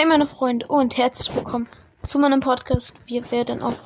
Hey 0.00 0.06
meine 0.06 0.26
Freunde 0.26 0.66
und 0.66 0.96
herzlich 0.96 1.36
willkommen 1.36 1.68
zu 2.02 2.18
meinem 2.18 2.40
Podcast. 2.40 2.94
Wir 3.04 3.30
werden 3.30 3.60
auf 3.60 3.78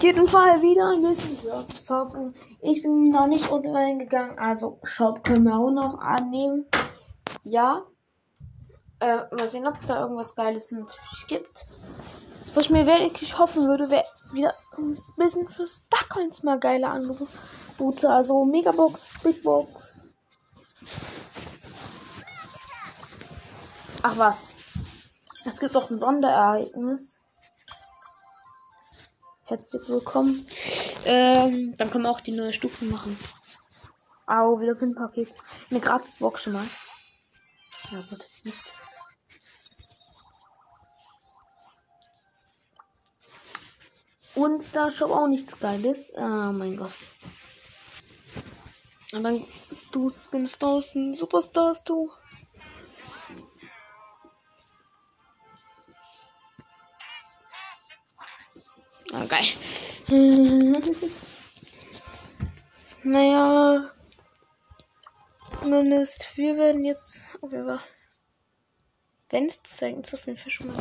jeden 0.00 0.28
Fall 0.28 0.62
wieder 0.62 0.90
ein 0.90 1.02
bisschen 1.02 1.42
Words 1.42 1.86
zocken. 1.86 2.36
Ich 2.62 2.82
bin 2.82 3.10
noch 3.10 3.26
nicht 3.26 3.50
online 3.50 3.98
gegangen, 3.98 4.38
also 4.38 4.78
Shop 4.84 5.24
können 5.24 5.42
wir 5.42 5.56
auch 5.56 5.72
noch 5.72 5.98
annehmen. 5.98 6.66
Ja. 7.42 7.82
Äh, 9.00 9.16
mal 9.36 9.48
sehen, 9.48 9.66
ob 9.66 9.76
es 9.78 9.86
da 9.86 10.02
irgendwas 10.02 10.36
Geiles 10.36 10.70
natürlich 10.70 11.26
gibt. 11.26 11.66
Was 12.54 12.66
ich 12.66 12.70
mir 12.70 12.86
wirklich 12.86 13.36
hoffen 13.36 13.66
würde, 13.66 13.90
wäre 13.90 14.04
wieder 14.34 14.54
ein 14.78 14.96
bisschen 15.16 15.48
für 15.48 15.66
Starcoins 15.66 16.44
mal 16.44 16.60
geile 16.60 16.86
Angebote. 16.86 18.08
Also 18.08 18.44
Megabox, 18.44 19.16
Big 19.20 19.42
Box. 19.42 20.06
Ach 24.04 24.16
was. 24.16 24.55
Es 25.46 25.60
gibt 25.60 25.76
doch 25.76 25.88
ein 25.88 25.98
Sonderereignis. 25.98 27.20
Herzlich 29.44 29.88
willkommen. 29.88 30.44
Ähm, 31.04 31.72
dann 31.78 31.88
können 31.88 32.02
wir 32.02 32.10
auch 32.10 32.20
die 32.20 32.32
neue 32.32 32.52
Stufe 32.52 32.84
machen. 32.86 33.16
Au, 34.26 34.58
wieder 34.60 34.74
Pin-Paket. 34.74 35.32
Eine 35.70 35.78
gratis 35.78 36.18
Box 36.18 36.42
schon 36.42 36.54
mal. 36.54 36.66
Ja, 37.92 37.98
nicht. 38.44 38.76
Und 44.34 44.64
da 44.72 44.90
Shop 44.90 45.12
auch 45.12 45.28
nichts 45.28 45.60
Geiles. 45.60 46.10
Oh 46.16 46.52
mein 46.52 46.76
Gott. 46.76 46.92
Und 49.12 49.22
dann 49.22 49.46
du 49.92 50.10
Skins 50.10 50.58
draußen. 50.58 51.14
Superstars, 51.14 51.84
du. 51.84 52.10
Ah, 59.26 59.28
geil. 59.28 59.46
naja. 63.02 63.90
Zumindest 65.58 66.36
wir 66.36 66.56
werden 66.56 66.84
jetzt 66.84 67.34
auf 67.42 67.50
jeden 67.50 67.66
Fall. 67.66 67.80
Wenn 69.30 69.46
es 69.46 69.62
zeigen, 69.64 70.04
zu 70.04 70.16
viel 70.16 70.36
Fall 70.36 70.50
schon 70.50 70.68
mal 70.68 70.76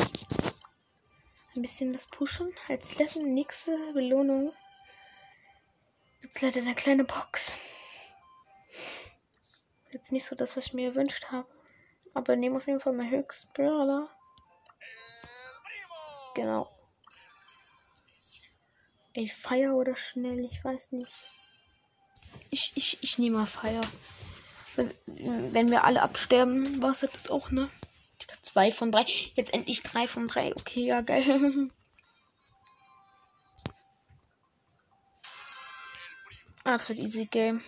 ein 1.55 1.61
bisschen 1.61 1.91
das 1.91 2.05
Pushen. 2.05 2.53
Als 2.69 2.99
letzte 2.99 3.25
nächste 3.25 3.75
Belohnung 3.93 4.53
gibt 6.21 6.35
es 6.35 6.41
leider 6.43 6.61
eine 6.61 6.75
kleine 6.75 7.03
Box. 7.03 7.51
Jetzt 9.89 10.11
nicht 10.11 10.25
so 10.25 10.35
das, 10.35 10.55
was 10.55 10.67
ich 10.67 10.73
mir 10.73 10.91
gewünscht 10.91 11.31
habe. 11.31 11.47
Aber 12.13 12.35
nehmen 12.35 12.57
auf 12.57 12.67
jeden 12.67 12.79
Fall 12.79 12.93
mal 12.93 13.09
höchst 13.09 13.51
Brawler. 13.55 14.07
Genau. 16.35 16.64
Ey, 19.17 19.30
Feier 19.30 19.73
oder 19.75 19.95
schnell, 19.95 20.44
ich 20.44 20.61
weiß 20.61 20.91
nicht. 20.91 21.09
Ich, 22.49 22.73
ich, 22.75 22.97
ich 23.02 23.17
nehme 23.17 23.38
mal 23.38 23.45
Feier. 23.45 23.80
Wenn, 24.75 25.72
wir 25.72 25.85
alle 25.85 26.02
absterben, 26.02 26.81
war 26.81 26.91
es 26.91 26.99
das 26.99 27.30
auch, 27.30 27.49
ne? 27.49 27.72
Zwei 28.41 28.73
von 28.73 28.91
drei. 28.91 29.05
Jetzt 29.35 29.53
endlich 29.53 29.83
drei 29.83 30.09
von 30.09 30.27
drei. 30.27 30.52
Okay, 30.52 30.88
ja, 30.88 30.99
geil. 30.99 31.23
ah, 36.66 36.73
das 36.73 36.89
wird 36.89 37.00
easy 37.00 37.25
game. 37.27 37.61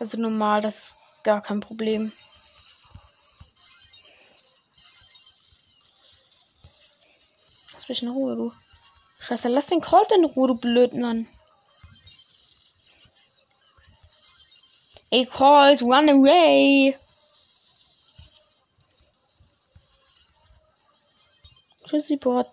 Also 0.00 0.18
normal, 0.18 0.60
das 0.60 0.88
ist 0.88 1.22
gar 1.22 1.40
kein 1.40 1.60
Problem. 1.60 2.10
Lass 7.74 7.88
mich 7.88 8.02
in 8.02 8.08
Ruhe, 8.08 8.34
du. 8.34 8.52
Scheiße, 9.32 9.48
lass 9.48 9.64
den 9.64 9.80
Colt 9.80 10.12
in 10.12 10.26
Ruhe, 10.26 10.48
du 10.48 10.54
Blödmann. 10.60 11.26
Ey, 15.08 15.24
Colt, 15.24 15.80
run 15.80 16.10
away! 16.10 16.94
Tschüssi, 21.88 22.16
Bot. 22.16 22.46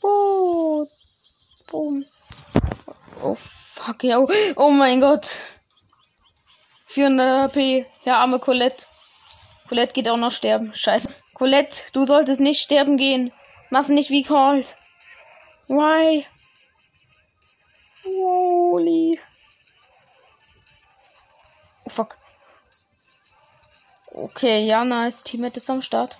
Boot. 0.00 0.88
Boom. 1.70 2.04
Oh, 3.22 3.36
fuck, 3.36 4.02
ja. 4.02 4.18
Oh, 4.18 4.28
oh 4.56 4.70
mein 4.70 5.00
Gott. 5.00 5.38
400 6.88 7.52
HP. 7.52 7.86
Ja, 8.04 8.16
arme 8.16 8.40
Colette. 8.40 8.82
Colette 9.68 9.92
geht 9.92 10.10
auch 10.10 10.16
noch 10.16 10.32
sterben. 10.32 10.74
Scheiße. 10.74 11.08
Colette, 11.34 11.82
du 11.92 12.04
solltest 12.04 12.40
nicht 12.40 12.60
sterben 12.60 12.96
gehen. 12.96 13.32
Mach's 13.70 13.88
nicht 13.88 14.10
wie 14.10 14.24
Colt. 14.24 14.66
Why? 15.68 16.26
Holy. 18.04 19.18
Oh, 21.86 21.90
fuck. 21.90 22.16
Okay, 24.14 24.66
ja, 24.66 24.84
nice. 24.84 25.22
Teammate 25.22 25.58
ist 25.58 25.70
am 25.70 25.82
Start. 25.82 26.16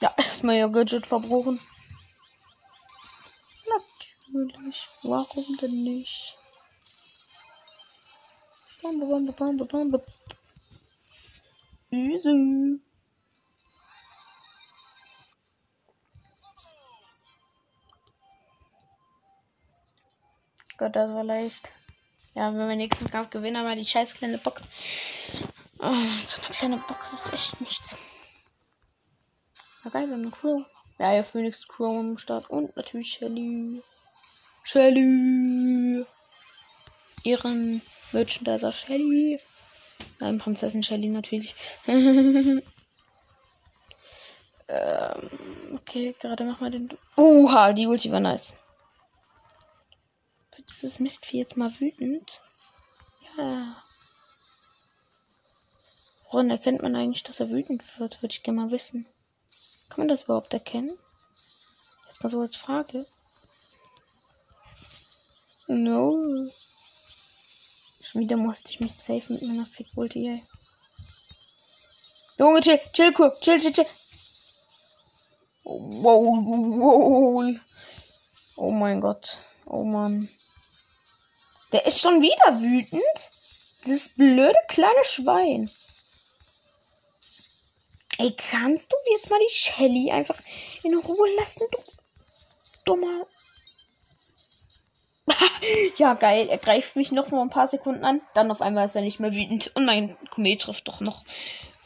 Ja, 0.00 0.12
erstmal 0.18 0.56
ihr 0.56 0.68
Gadget 0.68 1.06
verbrauchen. 1.06 1.60
Natürlich. 3.68 4.88
Warum 5.02 5.56
denn 5.60 5.84
nicht? 5.84 6.34
Bambe, 8.82 9.06
bambe, 9.06 9.32
bambe, 9.32 9.64
bambe. 9.64 10.02
Easy. 11.90 12.80
Das 20.90 21.10
war 21.10 21.24
leicht. 21.24 21.68
Ja, 22.34 22.52
wenn 22.52 22.68
wir 22.68 22.76
nächsten 22.76 23.10
Kampf 23.10 23.30
gewinnen, 23.30 23.56
aber 23.56 23.76
die 23.76 23.84
scheiß 23.84 24.14
kleine 24.14 24.38
Box. 24.38 24.62
Oh, 25.78 25.92
so 26.26 26.42
eine 26.42 26.50
kleine 26.50 26.76
Box 26.78 27.12
ist 27.12 27.32
echt 27.32 27.60
nichts. 27.60 27.96
Na 29.84 29.90
geil, 29.90 30.06
wir 30.08 30.14
haben 30.14 30.22
eine 30.22 30.30
Crow. 30.30 30.64
Ja, 30.98 31.12
ja, 31.12 31.22
Phoenix 31.22 31.66
Crow 31.68 31.98
am 31.98 32.18
Start. 32.18 32.50
Und 32.50 32.76
natürlich 32.76 33.12
Shelly. 33.12 33.80
Shelly. 34.64 36.04
Ihren 37.24 37.82
Merchandiser 38.12 38.72
Shelly. 38.72 39.38
Nein, 40.20 40.38
Prinzessin 40.38 40.82
Shelly 40.82 41.08
natürlich. 41.08 41.54
ähm, 41.86 42.62
okay, 45.74 46.14
gerade 46.20 46.44
machen 46.44 46.64
wir 46.64 46.70
den. 46.70 46.88
Oha, 47.16 47.72
die 47.72 47.86
Ulti 47.86 48.10
war 48.10 48.20
nice. 48.20 48.54
Dieses 50.84 51.00
Mistvieh 51.00 51.38
jetzt 51.38 51.56
mal 51.56 51.72
wütend? 51.80 52.40
Ja. 53.38 53.74
Woran 56.30 56.50
erkennt 56.50 56.82
man 56.82 56.94
eigentlich, 56.94 57.22
dass 57.22 57.40
er 57.40 57.48
wütend 57.48 57.82
wird? 57.98 58.20
Würde 58.20 58.34
ich 58.34 58.42
gerne 58.42 58.60
mal 58.60 58.70
wissen. 58.70 59.06
Kann 59.88 60.00
man 60.00 60.08
das 60.08 60.24
überhaupt 60.24 60.52
erkennen? 60.52 60.90
Jetzt 60.90 62.22
mal 62.22 62.28
so 62.28 62.38
als 62.42 62.54
Frage. 62.56 63.02
No. 65.68 66.50
Schon 68.02 68.20
wieder 68.20 68.36
musste 68.36 68.68
ich 68.68 68.80
mich 68.80 68.94
safe 68.94 69.32
mit 69.32 69.40
meiner 69.40 69.64
Fick-Ulti, 69.64 70.28
ey. 70.28 70.42
Junge, 72.36 72.60
chill, 72.60 72.80
chill, 72.92 73.14
cool, 73.18 73.32
chill, 73.40 73.58
chill, 73.58 73.72
chill. 73.72 73.86
Oh, 75.64 75.80
wow, 76.02 77.46
wow. 77.46 77.60
Oh 78.56 78.70
mein 78.70 79.00
Gott. 79.00 79.38
Oh 79.64 79.84
Mann. 79.84 80.28
Der 81.74 81.84
ist 81.86 82.00
schon 82.00 82.22
wieder 82.22 82.60
wütend. 82.60 83.02
Dieses 83.84 84.10
blöde 84.10 84.54
kleine 84.68 85.04
Schwein. 85.04 85.68
Ey, 88.18 88.32
kannst 88.36 88.92
du 88.92 88.96
jetzt 89.12 89.28
mal 89.28 89.40
die 89.40 89.52
Shelly 89.52 90.12
einfach 90.12 90.38
in 90.84 90.94
Ruhe 90.94 91.34
lassen, 91.36 91.64
du 91.72 91.78
dummer. 92.86 93.26
ja, 95.98 96.14
geil. 96.14 96.48
Er 96.48 96.58
greift 96.58 96.94
mich 96.94 97.10
noch 97.10 97.32
mal 97.32 97.42
ein 97.42 97.50
paar 97.50 97.66
Sekunden 97.66 98.04
an. 98.04 98.22
Dann 98.34 98.52
auf 98.52 98.62
einmal 98.62 98.86
ist 98.86 98.94
er 98.94 99.02
nicht 99.02 99.18
mehr 99.18 99.32
wütend. 99.32 99.74
Und 99.74 99.84
mein 99.84 100.16
Komet 100.30 100.62
trifft 100.62 100.86
doch 100.86 101.00
noch. 101.00 101.24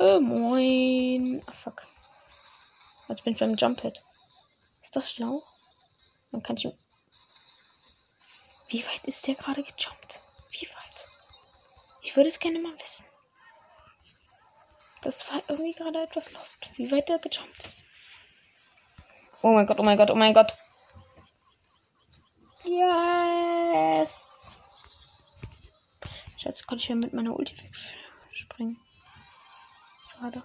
Äh, 0.00 0.18
moin. 0.18 1.42
Ach, 1.46 1.54
fuck. 1.54 1.82
Jetzt 3.08 3.24
bin 3.24 3.32
ich 3.32 3.38
beim 3.38 3.54
Jump-Hit. 3.54 3.96
Ist 4.82 4.94
das 4.94 5.10
schlau? 5.10 5.42
Dann 6.32 6.42
kann 6.42 6.58
ich. 6.58 6.68
Wie 8.68 8.84
weit 8.84 9.04
ist 9.04 9.26
der 9.26 9.34
gerade 9.34 9.62
gejumpt? 9.62 10.20
Wie 10.50 10.66
weit? 10.66 11.08
Ich 12.02 12.16
würde 12.16 12.28
es 12.28 12.38
gerne 12.38 12.58
mal 12.60 12.72
wissen. 12.72 13.04
Das 15.02 15.20
war 15.30 15.40
irgendwie 15.48 15.72
gerade 15.72 16.02
etwas 16.02 16.30
lost. 16.32 16.78
Wie 16.78 16.90
weit 16.92 17.08
der 17.08 17.18
gejumpt 17.18 17.64
ist. 17.64 17.82
Oh 19.42 19.52
mein 19.52 19.66
Gott, 19.66 19.78
oh 19.78 19.82
mein 19.82 19.96
Gott, 19.96 20.10
oh 20.10 20.14
mein 20.14 20.34
Gott. 20.34 20.52
Yes. 22.64 24.28
Scheiße, 26.38 26.64
konnte 26.64 26.82
ich 26.82 26.88
ja 26.88 26.96
mit 26.96 27.14
meiner 27.14 27.34
Ulti 27.34 27.54
wegspringen. 27.56 28.78
Schade. 30.10 30.42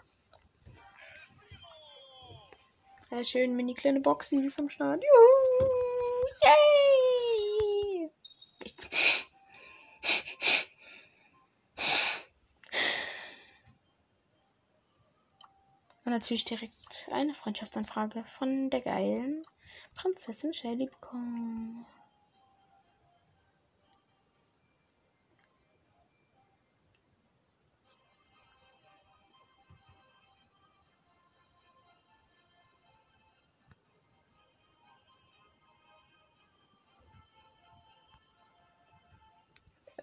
Ja, 3.12 3.24
schön, 3.24 3.56
mini 3.56 3.74
kleine 3.74 4.00
Boxen, 4.00 4.42
die 4.42 4.48
ist 4.48 4.60
am 4.60 4.70
Start. 4.70 5.04
Juhu! 5.04 5.68
Yay! 6.44 8.10
Und 16.03 16.03
natürlich 16.14 16.46
direkt 16.46 17.10
eine 17.12 17.34
Freundschaftsanfrage 17.34 18.24
von 18.38 18.70
der 18.70 18.82
geilen 18.82 19.42
Prinzessin 19.96 20.54
Shelly 20.54 20.86
bekommen. 20.88 21.86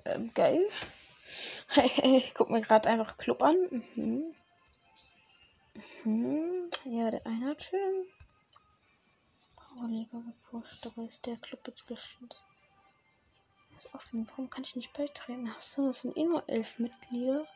Ähm, 0.05 0.33
geil. 0.35 0.67
ich 2.03 2.35
guck 2.35 2.51
mir 2.51 2.61
gerade 2.63 2.89
einfach 2.89 3.17
Club 3.19 3.43
an. 3.43 3.57
Mhm. 3.95 4.35
Mhm. 6.05 6.71
Ja, 6.85 7.11
der 7.11 7.27
eine 7.27 7.51
hat 7.51 7.63
schön. 7.63 8.07
Powerliga 9.57 10.19
gepusht, 10.19 10.87
aber 10.87 11.05
ist 11.05 11.27
der 11.27 11.37
Club 11.37 11.61
jetzt 11.67 11.87
geschlossen? 11.87 12.29
Ist 13.77 13.95
offen. 13.95 14.27
Warum 14.31 14.51
kann 14.51 14.65
ich 14.65 14.77
nicht 14.77 14.93
beitreten? 14.93 15.49
Achso, 15.49 15.89
das 15.89 16.01
sind 16.01 16.17
eh 16.17 16.25
nur 16.25 16.49
elf 16.49 16.79
Mitglieder. 16.79 17.47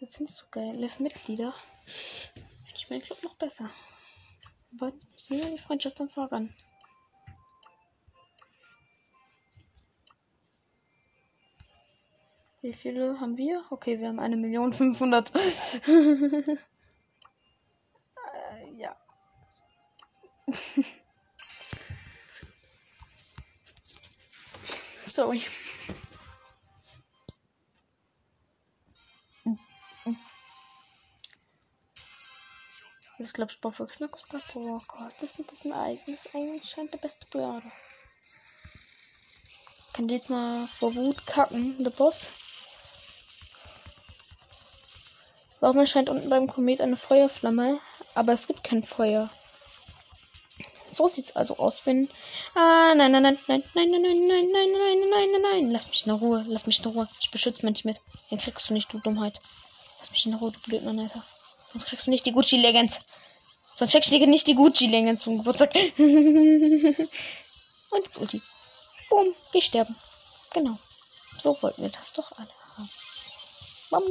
Das 0.00 0.10
ist 0.10 0.20
nicht 0.20 0.36
so 0.36 0.46
geil. 0.50 0.82
Elf 0.82 0.98
Mitglieder. 0.98 1.54
Finde 1.84 2.74
ich 2.74 2.90
meinen 2.90 3.02
Club 3.02 3.22
noch 3.22 3.34
besser. 3.34 3.70
Aber 4.74 4.92
ich 5.16 5.30
nehme 5.30 5.50
die 5.50 5.58
Freundschaft 5.58 6.00
dann 6.00 6.54
Wie 12.62 12.74
viele 12.74 13.18
haben 13.18 13.38
wir? 13.38 13.64
Okay, 13.70 13.98
wir 14.00 14.08
haben 14.08 14.20
eine 14.20 14.36
Million 14.36 14.74
fünfhundert. 14.74 15.32
äh, 15.86 16.58
ja. 18.76 18.94
Sorry. 25.04 25.42
Ich 33.18 33.32
glaube, 33.34 33.52
ich 33.52 33.60
brauche 33.60 33.74
für 33.74 33.86
Knackskopf. 33.86 34.56
Oh 34.56 34.80
Gott, 34.88 35.12
das 35.20 35.38
ist 35.38 35.64
ein 35.64 35.72
eigenes. 35.72 36.34
Eigentlich 36.34 36.68
scheint 36.68 36.92
der 36.92 36.98
beste 36.98 37.26
Börde. 37.30 37.70
Kann 39.94 40.08
jetzt 40.08 40.28
mal 40.30 40.66
vor 40.66 40.94
Wut 40.94 41.26
kacken, 41.26 41.82
der 41.82 41.90
Boss? 41.90 42.49
Warum 45.60 45.78
erscheint 45.78 46.08
unten 46.08 46.30
beim 46.30 46.46
Komet 46.46 46.80
eine 46.80 46.96
Feuerflamme, 46.96 47.78
aber 48.14 48.32
es 48.32 48.46
gibt 48.46 48.64
kein 48.64 48.82
Feuer? 48.82 49.28
So 50.92 51.06
sieht's 51.06 51.36
also 51.36 51.58
aus, 51.58 51.82
wenn. 51.84 52.08
Ah, 52.54 52.94
nein, 52.96 53.12
nein, 53.12 53.22
nein, 53.22 53.38
nein, 53.46 53.62
nein, 53.74 53.90
nein, 53.90 54.00
nein, 54.00 54.00
nein, 54.00 54.26
nein, 54.26 54.48
nein, 54.52 55.10
nein, 55.10 55.30
nein, 55.30 55.42
nein. 55.42 55.70
Lass 55.70 55.86
mich 55.88 56.06
in 56.06 56.12
Ruhe, 56.12 56.44
lass 56.48 56.66
mich 56.66 56.80
in 56.80 56.86
Ruhe. 56.86 57.06
Ich 57.20 57.30
beschütze 57.30 57.64
mich 57.64 57.84
mit. 57.84 57.98
Den 58.30 58.38
kriegst 58.38 58.68
du 58.68 58.74
nicht, 58.74 58.92
du 58.92 58.98
Dummheit. 58.98 59.38
Lass 60.00 60.10
mich 60.10 60.26
in 60.26 60.34
Ruhe, 60.34 60.50
du 60.50 60.58
Blödmann, 60.60 60.98
Alter. 60.98 61.22
Sonst 61.72 61.86
kriegst 61.86 62.06
du 62.06 62.10
nicht 62.10 62.26
die 62.26 62.32
Gucci 62.32 62.56
Legends. 62.56 62.98
Sonst 63.76 63.92
checkst 63.92 64.10
du 64.10 64.26
nicht 64.26 64.46
die 64.46 64.54
Gucci 64.54 64.88
Legends 64.88 65.22
zum 65.22 65.38
Geburtstag. 65.38 65.74
Und 65.96 67.08
jetzt 68.04 68.18
Ulti. 68.18 68.42
Boom, 69.08 69.34
wir 69.52 69.62
sterben. 69.62 69.94
Genau. 70.52 70.76
So 71.42 71.56
wollten 71.62 71.82
wir 71.82 71.90
das 71.90 72.12
doch 72.12 72.30
alle 72.32 72.50
haben. 72.76 72.90
Bam. 73.90 74.02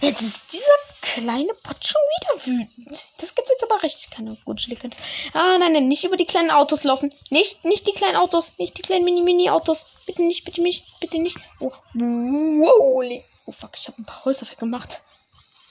Jetzt 0.00 0.22
ist 0.22 0.52
dieser 0.52 0.72
kleine 1.02 1.52
Pott 1.54 1.84
schon 1.84 2.00
wieder 2.20 2.46
wütend. 2.46 3.00
Das 3.18 3.34
gibt 3.34 3.48
jetzt 3.48 3.62
aber 3.64 3.82
richtig 3.82 4.10
keine 4.10 4.36
gute 4.44 4.68
Legende. 4.68 4.96
Ah, 5.32 5.58
nein, 5.58 5.72
nein, 5.72 5.88
nicht 5.88 6.04
über 6.04 6.16
die 6.16 6.26
kleinen 6.26 6.50
Autos 6.50 6.84
laufen. 6.84 7.12
Nicht, 7.30 7.64
nicht 7.64 7.86
die 7.86 7.92
kleinen 7.92 8.16
Autos. 8.16 8.58
Nicht 8.58 8.76
die 8.78 8.82
kleinen 8.82 9.04
Mini-Mini-Autos. 9.04 9.84
Bitte 10.06 10.22
nicht, 10.22 10.44
bitte 10.44 10.62
nicht, 10.62 11.00
bitte 11.00 11.18
nicht. 11.18 11.36
Oh, 11.60 11.72
wow. 11.94 13.22
Oh, 13.46 13.52
fuck, 13.52 13.76
ich 13.76 13.88
habe 13.88 14.00
ein 14.00 14.06
paar 14.06 14.24
Häuser 14.24 14.48
weggemacht. 14.50 15.00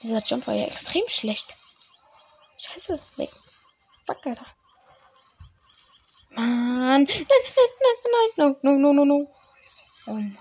Dieser 0.02 0.22
Jump 0.22 0.46
war 0.46 0.54
ja 0.54 0.66
extrem 0.66 1.08
schlecht. 1.08 1.46
Scheiße, 2.58 2.98
weg. 3.16 3.30
Fuck, 4.06 4.26
Alter. 4.26 4.46
Mann. 6.36 7.04
Nein, 7.04 7.06
nein, 7.06 7.16
nein, 7.16 8.26
nein, 8.36 8.56
no, 8.62 8.70
no, 8.70 8.92
no, 8.92 8.92
no, 8.92 9.04
no. 9.04 9.28
Oh 10.06 10.12
mein 10.12 10.38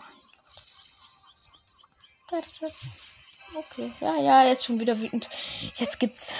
Gott. 2.30 2.44
Okay. 3.56 3.92
Ja, 4.02 4.16
ja, 4.20 4.44
er 4.44 4.54
ist 4.54 4.66
schon 4.66 4.80
wieder 4.80 5.00
wütend. 5.00 5.30
Jetzt 5.78 6.00
gibt's 6.00 6.34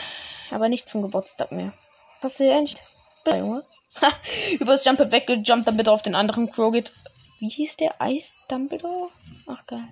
aber 0.52 0.70
nicht 0.70 0.88
zum 0.88 1.02
Geburtstag 1.02 1.52
mehr. 1.52 1.74
Was 2.22 2.40
will 2.40 2.48
er 2.48 2.62
nicht? 2.62 2.80
Junge. 3.26 3.64
Ha, 4.02 4.12
übers 4.60 4.86
Jump 4.86 5.00
weggejumpt, 5.00 5.68
damit 5.68 5.88
er 5.88 5.94
auf 5.94 6.02
den 6.02 6.16
anderen 6.16 6.52
Crow 6.52 6.72
geht. 6.72 6.92
Wie 7.40 7.50
hieß 7.50 7.78
der? 7.78 8.02
Eis 8.02 8.46
Dumbledore? 8.48 9.10
Ach, 9.48 9.66
geil. 9.68 9.88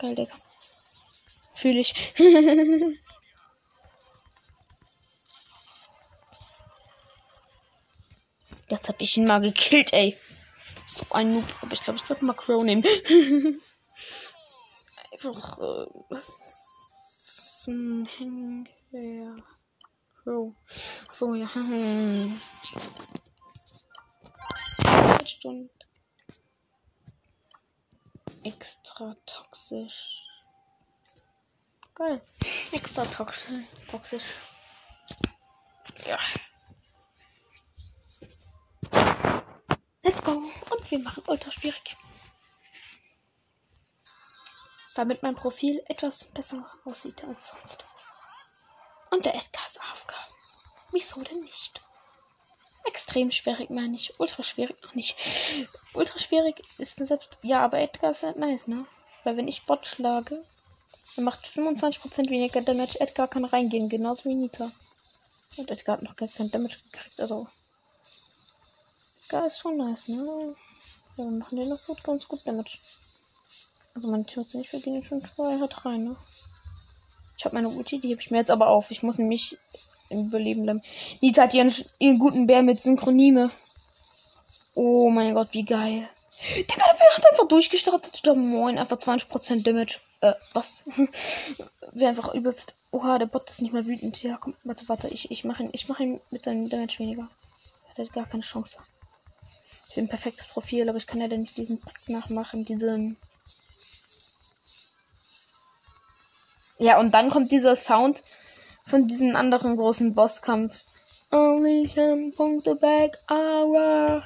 Geil, 0.00 0.14
Digga. 0.14 0.34
Fühl 1.56 1.76
ich. 1.76 1.94
Jetzt 8.68 8.88
hab 8.88 9.00
ich 9.00 9.16
ihn 9.16 9.26
mal 9.26 9.40
gekillt, 9.40 9.92
ey. 9.92 10.16
So 10.86 11.04
ein 11.10 11.34
Noob. 11.34 11.44
Aber 11.62 11.72
ich 11.72 11.82
glaube, 11.82 11.98
ich 11.98 12.04
sollte 12.04 12.24
mal 12.24 12.34
Crow 12.34 12.64
nehmen. 12.64 12.84
Einfach, 15.24 15.58
äh, 15.58 15.86
was 16.10 17.62
zum 17.62 18.04
Henker. 18.04 19.42
Crow. 20.22 20.54
So, 21.12 21.34
ja. 21.34 21.48
Hm. 21.54 22.40
Stunde. 25.24 25.70
Extra 28.42 29.16
toxisch. 29.24 30.28
Geil. 31.94 32.20
Extra 32.72 33.06
toxisch. 33.06 33.64
Toxisch. 33.88 34.24
Ja. 36.06 36.18
Let's 40.02 40.22
go. 40.22 40.32
Und 40.70 40.90
wir 40.90 40.98
machen 40.98 41.22
ultra 41.28 41.50
schwierig. 41.50 41.96
Damit 44.94 45.22
mein 45.22 45.34
Profil 45.34 45.82
etwas 45.88 46.24
besser 46.24 46.64
aussieht 46.84 47.24
als 47.24 47.48
sonst. 47.48 47.84
Und 49.10 49.24
der 49.24 49.34
Edgar 49.34 49.66
ist 49.66 49.80
AFK. 49.80 50.14
Wieso 50.92 51.22
denn 51.22 51.40
nicht? 51.40 51.80
Extrem 52.84 53.32
schwierig 53.32 53.70
meine 53.70 53.96
ich. 53.96 54.18
Ultra 54.20 54.42
schwierig 54.42 54.76
noch 54.82 54.94
nicht. 54.94 55.16
Ultra 55.94 56.18
schwierig 56.18 56.56
ist 56.78 56.96
selbst. 56.96 57.38
Ja, 57.42 57.64
aber 57.64 57.78
Edgar 57.78 58.12
ist 58.12 58.22
halt 58.22 58.36
nice, 58.36 58.68
ne? 58.68 58.84
Weil 59.24 59.36
wenn 59.36 59.48
ich 59.48 59.66
Bot 59.66 59.84
schlage, 59.86 60.40
er 61.16 61.22
macht 61.22 61.44
25% 61.44 62.30
weniger 62.30 62.60
Damage. 62.60 63.00
Edgar 63.00 63.28
kann 63.28 63.44
reingehen, 63.44 63.88
genauso 63.88 64.24
wie 64.24 64.34
Nita. 64.34 64.70
Und 65.56 65.70
Edgar 65.70 65.96
hat 65.96 66.02
noch 66.02 66.16
gar 66.16 66.28
kein 66.28 66.50
Damage 66.50 66.76
gekriegt, 66.90 67.20
also. 67.20 67.46
Edgar 69.24 69.46
ist 69.46 69.58
schon 69.58 69.76
nice, 69.76 70.08
ne? 70.08 70.54
Ja, 71.16 71.24
wir 71.24 71.38
machen 71.38 71.56
den 71.56 71.68
noch 71.68 71.84
gut, 71.86 72.02
ganz 72.04 72.28
gut 72.28 72.46
Damage. 72.46 72.78
Also 73.94 74.08
meine 74.08 74.24
Teams 74.24 74.54
nicht, 74.54 74.72
wir 74.72 74.80
gehen 74.80 75.02
schon 75.02 75.22
zwei 75.22 75.58
hat 75.58 75.84
rein, 75.84 76.04
ne? 76.04 76.16
Ich 77.38 77.44
habe 77.44 77.54
meine 77.54 77.68
Ulti, 77.68 78.00
die 78.00 78.10
heb 78.10 78.20
ich 78.20 78.30
mir 78.30 78.38
jetzt 78.38 78.50
aber 78.50 78.68
auf. 78.68 78.90
Ich 78.90 79.02
muss 79.02 79.18
nämlich 79.18 79.56
im 80.10 80.26
Überleben 80.26 80.62
bleiben. 80.62 80.82
Nita 81.20 81.42
hat 81.42 81.54
ihren, 81.54 81.72
ihren 81.98 82.18
guten 82.18 82.46
Bär 82.46 82.62
mit 82.62 82.80
Synchronime. 82.80 83.50
Oh 84.74 85.10
mein 85.10 85.34
Gott, 85.34 85.48
wie 85.52 85.64
geil. 85.64 86.08
Digga, 86.56 86.84
der 86.86 86.98
Bär 86.98 87.16
hat 87.16 87.30
einfach 87.30 87.48
durchgestartet. 87.48 88.20
Oder 88.22 88.34
moin, 88.34 88.78
einfach 88.78 88.98
20% 88.98 89.62
Damage. 89.62 89.98
Äh, 90.20 90.32
was? 90.52 90.84
Wäre 91.92 92.10
einfach 92.10 92.34
übelst. 92.34 92.72
Oha, 92.92 93.18
der 93.18 93.26
Bot 93.26 93.48
ist 93.48 93.62
nicht 93.62 93.72
mehr 93.72 93.86
wütend. 93.86 94.22
Ja, 94.22 94.36
komm, 94.40 94.54
warte, 94.64 94.88
warte. 94.88 95.08
Ich, 95.08 95.30
ich 95.30 95.44
mache 95.44 95.64
ihn, 95.64 95.72
mach 95.88 96.00
ihn 96.00 96.20
mit 96.30 96.42
seinem 96.42 96.68
Damage 96.68 96.98
weniger. 96.98 97.26
Er 97.96 98.04
hat 98.04 98.12
gar 98.12 98.26
keine 98.26 98.42
Chance. 98.42 98.76
Ich 99.88 99.94
bin 99.94 100.04
ein 100.04 100.08
perfektes 100.08 100.48
Profil, 100.48 100.88
aber 100.88 100.98
ich 100.98 101.06
kann 101.06 101.20
ja 101.20 101.28
dann 101.28 101.40
nicht 101.40 101.56
diesen 101.56 101.80
Takt 101.80 102.08
nachmachen, 102.08 102.64
diesen. 102.64 103.16
Ja, 106.78 106.98
und 106.98 107.12
dann 107.14 107.30
kommt 107.30 107.52
dieser 107.52 107.76
Sound 107.76 108.20
von 108.88 109.06
diesem 109.08 109.36
anderen 109.36 109.76
großen 109.76 110.14
Bosskampf. 110.14 110.80
Only 111.30 111.88
10 111.92 112.34
Punkte 112.34 112.74
back, 112.76 113.12
hour. 113.30 114.22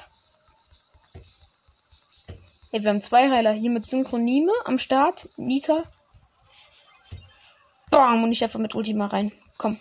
Ey, 2.72 2.82
wir 2.82 2.90
haben 2.90 3.02
zwei 3.02 3.30
Heiler 3.30 3.52
hier 3.52 3.70
mit 3.70 3.86
Synchronime 3.86 4.52
am 4.64 4.78
Start. 4.78 5.26
Nita. 5.38 5.82
Bam, 7.90 8.24
und 8.24 8.32
ich 8.32 8.44
einfach 8.44 8.58
mit 8.58 8.74
Ultima 8.74 9.06
rein. 9.06 9.32
Komm. 9.56 9.78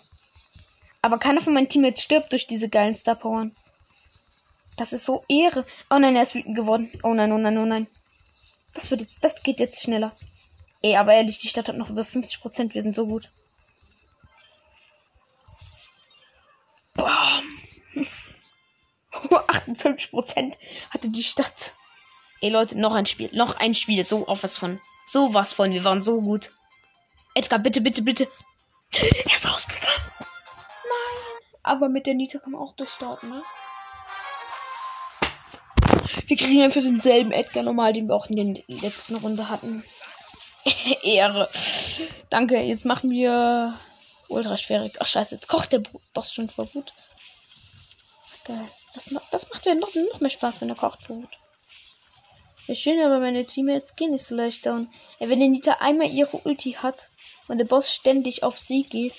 Aber 1.02 1.18
keiner 1.18 1.40
von 1.40 1.52
meinen 1.52 1.68
Teammates 1.68 2.02
stirbt 2.02 2.32
durch 2.32 2.46
diese 2.46 2.68
geilen 2.68 2.94
Star 2.94 3.14
Powern. 3.14 3.52
Das 4.78 4.92
ist 4.92 5.04
so 5.04 5.22
Ehre. 5.28 5.64
Oh 5.90 5.98
nein, 5.98 6.16
er 6.16 6.22
ist 6.22 6.34
wütend 6.34 6.56
geworden. 6.56 6.90
Oh 7.02 7.12
nein, 7.12 7.32
oh 7.32 7.38
nein, 7.38 7.58
oh 7.58 7.66
nein. 7.66 7.86
Das 8.74 8.90
wird 8.90 9.00
jetzt, 9.00 9.22
das 9.22 9.42
geht 9.42 9.58
jetzt 9.58 9.82
schneller. 9.82 10.12
Ey, 10.82 10.96
aber 10.96 11.14
ehrlich, 11.14 11.38
die 11.38 11.48
Stadt 11.48 11.68
hat 11.68 11.76
noch 11.76 11.90
über 11.90 12.02
50%. 12.02 12.74
Wir 12.74 12.82
sind 12.82 12.94
so 12.94 13.06
gut. 13.06 13.28
Bam. 16.96 17.44
58% 19.58 20.54
hatte 20.90 21.10
die 21.10 21.24
Stadt. 21.24 21.72
Ey 22.40 22.50
Leute, 22.50 22.78
noch 22.78 22.94
ein 22.94 23.06
Spiel. 23.06 23.28
Noch 23.32 23.58
ein 23.58 23.74
Spiel. 23.74 24.04
So 24.04 24.26
auf 24.28 24.44
was 24.44 24.56
von. 24.56 24.80
So 25.04 25.34
was 25.34 25.52
von. 25.52 25.72
Wir 25.72 25.82
waren 25.82 26.02
so 26.02 26.20
gut. 26.20 26.50
Edgar, 27.34 27.58
bitte, 27.58 27.80
bitte, 27.80 28.02
bitte. 28.02 28.28
Er 28.92 29.36
ist 29.36 29.48
rausgegangen. 29.48 30.12
Nein. 30.20 31.42
Aber 31.62 31.88
mit 31.88 32.06
der 32.06 32.14
Nita 32.14 32.38
kann 32.38 32.52
man 32.52 32.62
auch 32.62 32.74
durchstarten, 32.76 33.30
ne? 33.30 33.42
Wir 36.26 36.36
kriegen 36.36 36.62
einfach 36.62 36.80
denselben 36.80 37.32
Edgar 37.32 37.64
normal, 37.64 37.92
den 37.92 38.08
wir 38.08 38.14
auch 38.14 38.26
in 38.26 38.36
der 38.36 38.64
letzten 38.68 39.16
Runde 39.16 39.48
hatten. 39.48 39.84
Ehre. 41.02 41.48
Danke, 42.30 42.58
jetzt 42.60 42.84
machen 42.84 43.10
wir 43.10 43.74
ultra 44.28 44.56
schwierig. 44.56 44.96
Ach 45.00 45.06
scheiße, 45.06 45.36
jetzt 45.36 45.48
kocht 45.48 45.72
der 45.72 45.82
Boss 46.14 46.32
schon 46.32 46.48
vor 46.48 46.72
Wut. 46.74 46.92
Geil. 48.44 48.64
Das, 48.94 49.04
das 49.30 49.50
macht 49.50 49.66
ja 49.66 49.74
noch, 49.74 49.94
noch 49.94 50.20
mehr 50.20 50.30
Spaß, 50.30 50.56
wenn 50.60 50.70
er 50.70 50.74
kocht 50.74 51.02
vor. 51.02 51.22
Ja, 52.66 52.74
schön, 52.74 53.00
aber 53.02 53.18
meine 53.18 53.44
Teammates 53.44 53.96
gehen 53.96 54.12
nicht 54.12 54.26
so 54.26 54.34
leicht 54.34 54.66
down. 54.66 54.88
Ja, 55.20 55.28
wenn 55.28 55.40
die 55.40 55.48
Nita 55.48 55.76
einmal 55.80 56.10
ihre 56.10 56.36
Ulti 56.38 56.72
hat 56.72 56.96
und 57.48 57.58
der 57.58 57.64
Boss 57.64 57.92
ständig 57.92 58.42
auf 58.42 58.58
sie 58.58 58.82
geht, 58.82 59.14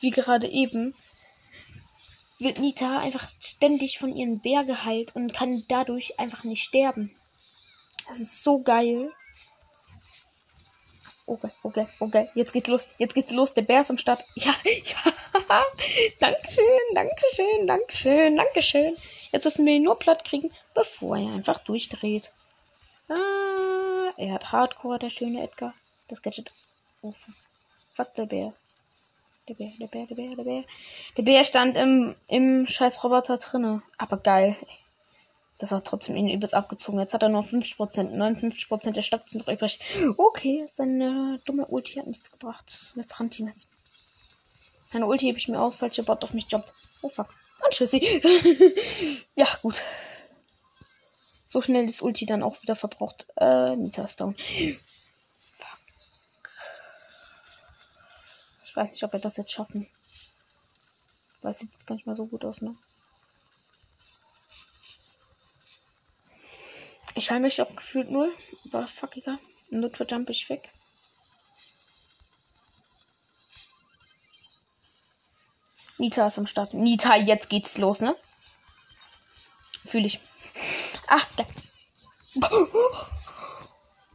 wie 0.00 0.10
gerade 0.10 0.48
eben, 0.48 0.92
wird 2.38 2.58
Nita 2.58 2.98
einfach 2.98 3.28
ständig 3.40 3.98
von 3.98 4.14
ihren 4.14 4.40
Bär 4.40 4.64
geheilt 4.64 5.14
und 5.14 5.34
kann 5.34 5.62
dadurch 5.68 6.18
einfach 6.18 6.44
nicht 6.44 6.64
sterben. 6.64 7.12
Das 8.08 8.18
ist 8.18 8.42
so 8.42 8.62
geil. 8.62 9.10
Okay, 11.30 11.50
okay, 11.62 11.86
okay. 12.00 12.28
Jetzt 12.34 12.52
geht's 12.52 12.66
los. 12.66 12.82
Jetzt 12.98 13.14
geht's 13.14 13.30
los. 13.30 13.54
Der 13.54 13.62
Bär 13.62 13.82
ist 13.82 13.90
am 13.90 13.98
Start. 13.98 14.20
Ja, 14.34 14.52
ja. 14.64 15.12
Dankeschön, 16.18 16.64
Dankeschön, 16.94 17.66
Dankeschön, 17.68 18.36
Dankeschön. 18.36 18.96
Jetzt 19.30 19.44
müssen 19.44 19.64
wir 19.64 19.74
ihn 19.74 19.84
nur 19.84 19.96
platt 19.96 20.24
kriegen, 20.24 20.50
bevor 20.74 21.16
er 21.16 21.32
einfach 21.32 21.62
durchdreht. 21.64 22.24
Ah, 23.10 24.12
er 24.16 24.32
hat 24.32 24.50
Hardcore, 24.50 24.98
der 24.98 25.10
schöne 25.10 25.44
Edgar. 25.44 25.72
Das 26.08 26.20
Gadget. 26.20 26.50
Oh, 27.02 27.14
fuck, 27.94 28.12
der 28.16 28.26
Bär. 28.26 28.52
Der 29.48 29.54
Bär, 29.54 29.70
der 29.80 29.86
Bär, 29.86 30.06
der 30.06 30.14
Bär, 30.16 30.36
der 30.36 30.44
Bär. 30.44 30.64
Der 31.16 31.22
Bär 31.22 31.44
stand 31.44 31.76
im, 31.76 32.14
im 32.26 32.66
scheiß 32.66 33.04
Roboter 33.04 33.38
drinne. 33.38 33.82
Aber 33.98 34.16
geil. 34.16 34.56
Das 35.60 35.70
war 35.72 35.84
trotzdem 35.84 36.16
ihn 36.16 36.30
übelst 36.30 36.54
abgezogen. 36.54 36.98
Jetzt 36.98 37.12
hat 37.12 37.22
er 37.22 37.28
nur 37.28 37.42
50%. 37.42 38.16
59% 38.16 38.92
der 38.92 39.02
Stadt 39.02 39.26
sind 39.28 39.46
noch 39.46 39.52
übrig. 39.52 39.78
Okay, 40.16 40.64
seine 40.72 41.38
dumme 41.44 41.66
Ulti 41.66 41.94
hat 41.98 42.06
nichts 42.06 42.32
gebracht. 42.32 42.78
Jetzt 42.96 43.20
Rantin 43.20 43.46
jetzt. 43.46 43.68
Meine 44.94 45.06
Ulti 45.06 45.26
hebe 45.26 45.38
ich 45.38 45.48
mir 45.48 45.60
auf, 45.60 45.76
falls 45.76 45.94
der 45.94 46.02
Bot 46.02 46.24
auf 46.24 46.32
mich 46.32 46.50
jumpt. 46.50 46.72
Oh 47.02 47.10
fuck. 47.10 47.28
Und 47.64 47.72
tschüssi. 47.72 47.98
ja, 49.36 49.46
gut. 49.60 49.82
So 51.46 51.60
schnell 51.60 51.86
ist 51.88 52.00
Ulti 52.00 52.24
dann 52.24 52.42
auch 52.42 52.62
wieder 52.62 52.74
verbraucht. 52.74 53.26
Äh, 53.36 53.76
Nita 53.76 54.02
ist 54.04 54.18
down. 54.18 54.34
Fuck. 54.34 54.48
Ich 58.66 58.76
weiß 58.76 58.92
nicht, 58.92 59.04
ob 59.04 59.12
wir 59.12 59.20
das 59.20 59.36
jetzt 59.36 59.52
schaffen. 59.52 59.86
Sieht 61.42 61.72
jetzt 61.72 61.86
gar 61.86 61.94
nicht 61.96 62.06
mal 62.06 62.16
so 62.16 62.26
gut 62.26 62.44
aus, 62.44 62.60
ne? 62.60 62.74
Ich 67.20 67.30
heile 67.30 67.42
mich 67.42 67.60
auch 67.60 67.76
gefühlt 67.76 68.10
null. 68.10 68.32
Aber 68.72 68.86
fuck, 68.86 69.14
egal. 69.14 69.36
Notfall 69.72 70.06
jump 70.08 70.30
ich 70.30 70.48
weg. 70.48 70.62
Nita 75.98 76.26
ist 76.26 76.38
am 76.38 76.46
Start. 76.46 76.72
Nita, 76.72 77.16
jetzt 77.16 77.50
geht's 77.50 77.76
los, 77.76 78.00
ne? 78.00 78.16
Fühle 79.86 80.06
ich. 80.06 80.18
Ah, 81.08 81.20
da. 81.36 81.44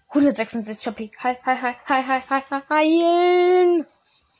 176 0.09 0.87
HP. 0.87 1.11
Hi, 1.21 1.35
hi, 1.45 1.57
hi, 1.61 1.75
hi, 1.87 2.03
hi, 2.03 2.21
hi, 2.27 2.41
hi, 2.49 2.61
hi. 2.71 3.83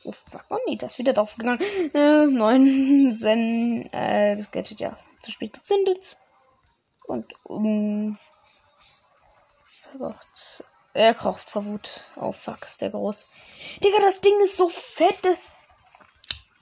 Oh, 0.06 0.12
fuck, 0.32 0.44
oh 0.50 0.58
nee, 0.66 0.76
das 0.76 0.94
ist 0.94 0.98
wieder 0.98 1.12
drauf 1.12 1.36
gegangen. 1.36 1.60
Äh, 1.94 2.26
9 2.26 3.16
Zen, 3.16 3.88
äh, 3.92 4.36
das 4.36 4.50
Gadget 4.50 4.80
ja 4.80 4.98
zu 5.22 5.30
spät 5.30 5.52
gezündet. 5.52 6.16
Und, 7.06 7.26
um, 7.44 8.18
verkocht. 9.98 10.64
Er 10.94 11.14
kocht 11.14 11.42
vor 11.50 11.64
Wut. 11.64 11.88
Oh, 12.16 12.32
fuck, 12.32 12.62
ist 12.62 12.80
der 12.80 12.90
groß. 12.90 13.16
Digga, 13.82 13.98
das 14.00 14.20
Ding 14.20 14.32
ist 14.44 14.56
so 14.56 14.68
fett. 14.68 15.18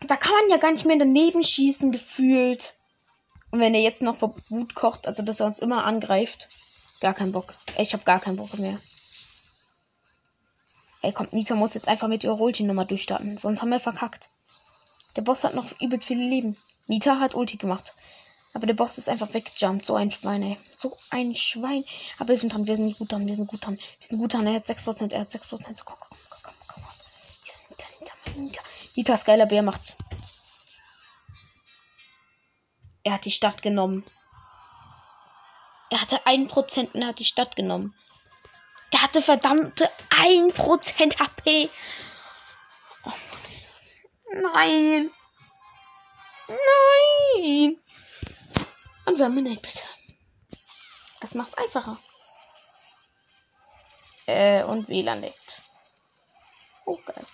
Da 0.07 0.17
kann 0.17 0.33
man 0.33 0.51
ja 0.51 0.57
gar 0.57 0.73
nicht 0.73 0.87
mehr 0.87 0.99
daneben 0.99 1.45
schießen, 1.45 1.93
gefühlt. 1.93 2.73
Und 3.51 3.61
wenn 3.61 3.75
er 3.75 3.81
jetzt 3.81 4.03
noch 4.03 4.17
vor 4.17 4.35
Wut 4.49 4.75
kocht, 4.75 5.07
also 5.07 5.23
dass 5.23 5.41
er 5.41 5.47
uns 5.47 5.61
immer 5.61 5.85
angreift, 5.85 6.49
gar 7.01 7.15
keinen 7.15 7.33
Bock. 7.33 7.55
Ich 7.79 7.93
habe 7.93 8.03
gar 8.05 8.21
keinen 8.21 8.37
Bock 8.37 8.59
mehr. 8.59 8.79
Ey, 11.03 11.13
kommt, 11.13 11.33
Nita 11.33 11.55
muss 11.55 11.75
jetzt 11.75 11.87
einfach 11.87 12.09
mit 12.09 12.25
ihrer 12.25 12.41
Ulti 12.41 12.63
nochmal 12.65 12.87
durchstarten. 12.87 13.39
Sonst 13.39 13.61
haben 13.61 13.71
wir 13.71 13.79
verkackt. 13.79 14.29
Der 15.17 15.23
Boss 15.23 15.45
hat 15.45 15.55
noch 15.55 15.81
übelst 15.81 16.07
viele 16.07 16.25
Leben. 16.25 16.57
Nita 16.89 17.21
hat 17.21 17.35
Ulti 17.35 17.57
gemacht. 17.57 17.93
Aber 18.55 18.67
der 18.67 18.75
Boss 18.75 18.99
ist 18.99 19.09
einfach 19.09 19.33
weggejumpt. 19.35 19.85
So 19.85 19.97
ein 19.97 20.11
Schwein, 20.11 20.43
ey. 20.43 20.59
So 20.77 20.97
ein 21.11 21.35
Schwein. 21.35 21.85
Aber 22.19 22.29
wir 22.29 22.37
sind 22.37 22.53
dran. 22.53 22.67
Wir 22.67 22.77
sind 22.77 22.97
gut 22.97 23.11
dran. 23.11 23.27
Wir 23.27 23.35
sind 23.35 23.49
gut 23.49 23.65
dran. 23.65 23.77
Wir 23.77 24.09
sind 24.09 24.19
gut 24.19 24.33
dran. 24.33 24.47
Er 24.47 24.55
hat 24.55 24.67
6%. 24.67 25.13
Er 25.13 25.21
hat 25.21 25.29
6%. 25.29 25.39
So, 25.41 25.59
komm, 25.59 25.69
komm, 25.75 25.77
komm, 25.85 26.39
komm, 26.39 26.85
komm. 28.35 28.43
Nita. 28.43 28.63
Nitas 28.97 29.25
geiler 29.25 29.47
Bär 29.47 29.63
macht's. 29.63 29.95
Er 33.03 33.13
hat 33.15 33.25
die 33.25 33.31
Stadt 33.31 33.63
genommen. 33.63 34.05
Er 35.91 36.01
hatte 36.01 36.27
1% 36.27 36.93
und 36.93 37.03
er 37.03 37.09
hat 37.09 37.19
die 37.19 37.25
Stadt 37.25 37.55
genommen. 37.57 37.95
Der 38.93 39.03
hatte 39.03 39.21
verdammte 39.21 39.91
1% 40.11 41.19
HP. 41.19 41.69
Oh 43.05 43.13
Nein. 44.33 45.11
Nein. 46.49 47.84
Und 49.15 49.23
eine 49.23 49.51
bitte. 49.55 49.81
Das 51.21 51.35
macht's 51.35 51.57
einfacher. 51.57 51.97
Äh, 54.27 54.65
und 54.65 54.89
WLAN 54.89 55.21
leckt. 55.21 55.63
Oh, 56.87 56.99
geil. 57.07 57.27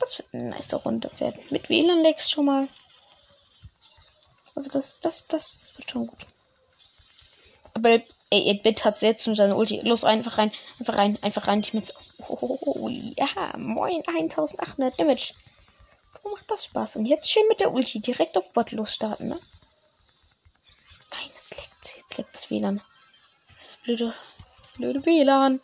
Das 0.00 0.18
wird 0.18 0.32
eine 0.32 0.50
nice 0.50 0.72
Runde 0.84 1.10
werden. 1.20 1.42
Mit 1.50 1.68
WLAN 1.68 2.02
lecks 2.02 2.30
schon 2.30 2.46
mal. 2.46 2.66
Also 4.54 4.70
das, 4.70 5.00
das, 5.00 5.26
das 5.28 5.72
wird 5.76 5.90
schon 5.90 6.06
gut. 6.06 6.26
Aber 7.74 7.90
ey, 7.90 8.58
8-Bit 8.58 8.84
hat 8.84 9.02
jetzt 9.02 9.24
schon 9.24 9.36
seine 9.36 9.54
Ulti. 9.54 9.80
Los, 9.82 10.04
einfach 10.04 10.38
rein. 10.38 10.50
Einfach 10.78 10.96
rein. 10.96 11.18
Einfach 11.20 11.46
rein. 11.46 11.60
Ich 11.60 11.74
mit. 11.74 11.92
Oh, 12.28 12.88
ja. 12.88 13.28
Moin. 13.58 14.02
1800 14.06 14.98
Damage. 14.98 15.34
So 16.22 16.30
macht 16.30 16.50
das 16.50 16.64
Spaß. 16.64 16.96
Und 16.96 17.04
jetzt 17.04 17.30
schön 17.30 17.46
mit 17.48 17.60
der 17.60 17.72
Ulti. 17.72 18.00
Direkt 18.00 18.38
auf 18.38 18.50
Bot 18.54 18.72
losstarten, 18.72 19.28
ne? 19.28 19.38
Nein, 21.10 21.30
das 21.34 21.50
leckt. 21.50 21.96
Jetzt 21.96 22.16
leckt 22.16 22.34
das 22.34 22.45
WLAN. 22.60 22.80
Das 23.60 23.82
blöde, 23.84 24.14
blöde 24.76 25.06
WLAN. 25.06 25.60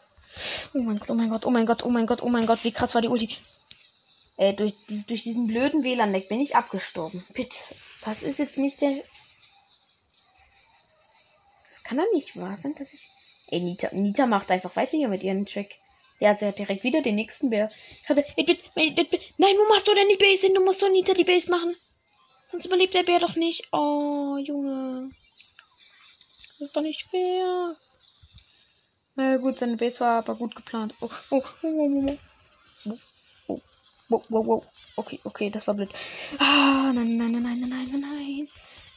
Oh 0.74 0.78
mein 0.78 0.98
Gott, 0.98 1.10
oh 1.10 1.14
mein 1.14 1.28
Gott, 1.28 1.44
oh 1.44 1.50
mein 1.50 1.66
Gott, 1.66 1.82
oh 1.82 1.90
mein 1.90 2.06
Gott, 2.06 2.22
oh 2.22 2.28
mein 2.28 2.46
Gott. 2.46 2.64
Wie 2.64 2.72
krass 2.72 2.94
war 2.94 3.02
die 3.02 3.08
Ulti. 3.08 3.36
Äh, 4.38 4.54
durch, 4.54 4.74
durch 5.06 5.22
diesen 5.22 5.46
blöden 5.46 5.84
WLAN-Leck 5.84 6.28
bin 6.28 6.40
ich 6.40 6.56
abgestorben. 6.56 7.22
Bitte. 7.34 7.58
Das 8.04 8.22
ist 8.22 8.38
jetzt 8.38 8.58
nicht 8.58 8.80
der 8.80 8.92
kann 11.92 11.98
doch 11.98 12.12
nicht 12.14 12.36
wahr 12.38 12.56
sein, 12.60 12.74
dass 12.78 12.92
ich. 12.94 13.02
Ey, 13.48 13.60
Nita, 13.60 13.88
Nita 13.92 14.26
macht 14.26 14.50
einfach 14.50 14.74
weiter 14.76 14.96
hier 14.96 15.08
mit 15.08 15.22
ihrem 15.22 15.44
Track. 15.44 15.68
Ja, 16.20 16.34
sie 16.34 16.46
hat 16.46 16.58
direkt 16.58 16.84
wieder 16.84 17.02
den 17.02 17.16
nächsten 17.16 17.50
Bär. 17.50 17.70
Nein, 18.08 19.56
wo 19.58 19.68
machst 19.68 19.88
du 19.88 19.94
denn 19.94 20.08
die 20.08 20.16
Base 20.16 20.46
hin? 20.46 20.54
Du 20.54 20.64
musst 20.64 20.80
doch 20.80 20.88
Nita 20.88 21.12
die 21.12 21.24
Base 21.24 21.50
machen. 21.50 21.74
Sonst 22.50 22.64
überlebt 22.64 22.94
der 22.94 23.02
Bär 23.02 23.18
doch 23.18 23.36
nicht. 23.36 23.68
Oh, 23.72 24.38
Junge. 24.38 25.10
Das 26.62 26.68
ist 26.68 26.76
doch 26.76 26.82
nicht 26.82 27.02
fair. 27.10 27.74
Na 29.16 29.30
ja, 29.30 29.36
gut, 29.38 29.58
seine 29.58 29.76
Base 29.76 29.98
war 29.98 30.18
aber 30.18 30.36
gut 30.36 30.54
geplant. 30.54 30.94
Oh, 31.00 31.10
oh, 31.30 31.42
oh, 31.64 31.66
oh, 31.66 32.16
oh. 32.86 32.98
Oh, 33.48 33.58
oh, 34.10 34.22
oh, 34.30 34.44
oh. 34.46 34.64
Okay, 34.94 35.18
okay, 35.24 35.50
das 35.50 35.66
war 35.66 35.74
blöd. 35.74 35.90
Ah, 36.38 36.92
nein, 36.94 37.16
nein, 37.16 37.32
nein, 37.32 37.42
nein, 37.42 37.58
nein, 37.58 37.68
nein, 37.68 38.00
nein. 38.00 38.48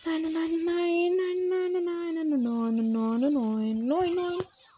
Nein, 0.05 0.21
nein, 0.21 0.31
nein, 0.31 0.61
nein, 0.63 1.41
nein, 1.49 1.73
nein, 1.73 1.73
nein, 1.73 2.13
nein, 2.13 2.13
nein, 2.13 2.35
nein, 2.35 2.75
nein, 2.75 3.33
nein, 3.33 3.87
nein, 3.87 4.15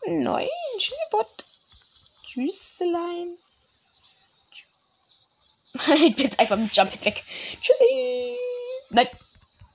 nein, 0.05 0.23
nein, 0.23 0.47
Tschüssi, 0.79 1.05
Bot. 1.11 1.27
Tschüsselein. 2.23 3.37
ich 6.07 6.15
bin 6.15 6.23
jetzt 6.23 6.39
einfach 6.39 6.55
mit 6.55 6.73
Jump 6.73 7.03
weg. 7.03 7.21
Tschüssi. 7.61 8.37
Nein. 8.91 9.09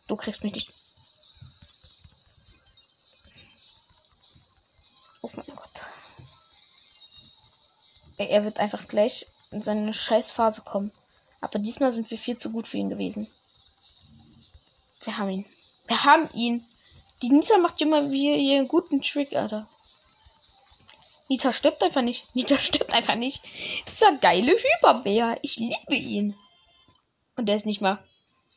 Du 0.08 0.16
kriegst 0.16 0.42
mich 0.44 0.54
nicht. 0.54 0.81
Er 8.28 8.44
wird 8.44 8.58
einfach 8.58 8.86
gleich 8.88 9.26
in 9.50 9.62
seine 9.62 9.92
Scheißphase 9.94 10.62
kommen. 10.62 10.90
Aber 11.42 11.58
diesmal 11.58 11.92
sind 11.92 12.10
wir 12.10 12.18
viel 12.18 12.38
zu 12.38 12.50
gut 12.50 12.66
für 12.66 12.76
ihn 12.76 12.88
gewesen. 12.88 13.26
Wir 15.04 15.18
haben 15.18 15.30
ihn. 15.30 15.44
Wir 15.88 16.04
haben 16.04 16.28
ihn. 16.34 16.64
Die 17.22 17.30
Nita 17.30 17.58
macht 17.58 17.80
immer 17.80 18.10
wie 18.10 18.34
ihren 18.52 18.68
guten 18.68 19.02
Trick, 19.02 19.34
Alter. 19.34 19.66
Nita 21.28 21.52
stirbt 21.52 21.82
einfach 21.82 22.02
nicht. 22.02 22.22
Nita 22.36 22.58
stirbt 22.58 22.92
einfach 22.92 23.16
nicht. 23.16 23.40
Dieser 23.88 24.16
geile 24.18 24.52
Hyperbär. 24.52 25.38
Ich 25.42 25.56
liebe 25.56 25.94
ihn. 25.94 26.34
Und 27.36 27.48
der 27.48 27.56
ist 27.56 27.66
nicht 27.66 27.80
mal. 27.80 27.98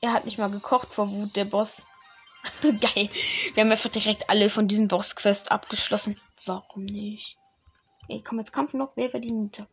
Er 0.02 0.14
hat 0.14 0.26
nicht 0.26 0.38
mal 0.38 0.50
gekocht 0.50 0.90
vor 0.90 1.10
Wut, 1.10 1.36
der 1.36 1.46
Boss. 1.46 1.84
Geil. 2.62 3.10
Wir 3.54 3.64
haben 3.64 3.72
einfach 3.72 3.90
direkt 3.90 4.30
alle 4.30 4.50
von 4.50 4.68
diesem 4.68 4.88
Boss-Quest 4.88 5.52
abgeschlossen. 5.52 6.20
Warum 6.46 6.84
nicht? 6.86 7.38
Ey, 8.08 8.22
komm, 8.22 8.38
jetzt 8.40 8.54
Kampf 8.54 8.74
noch. 8.74 8.96
Wer 8.96 9.10
verdient? 9.10 9.66